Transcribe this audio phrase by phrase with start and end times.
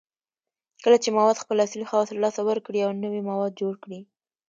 [0.83, 3.99] کله چې مواد خپل اصلي خواص له لاسه ورکړي او نوي مواد جوړ کړي